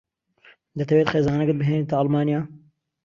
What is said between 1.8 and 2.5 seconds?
ئەڵمانیا؟